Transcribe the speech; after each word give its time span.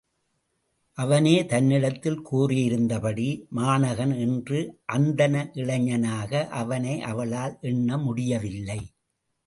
அவனே 0.97 1.33
தன்னிடத்தில் 1.45 2.17
கூறியிருந்தபடி 2.31 3.27
மாணகன் 3.55 4.15
என்ற 4.19 4.49
அந்தண 4.95 5.35
இளைஞனாக 5.53 6.47
அவனை 6.61 6.95
அவளால் 7.01 7.55
எண்ண 7.61 7.97
முடியவில்லை. 7.97 8.81